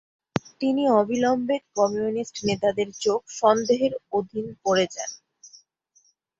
[0.61, 5.11] তিনি অবিলম্বে কমিউনিস্ট নেতাদের চোখ সন্দেহের অধীন পড়ে যান।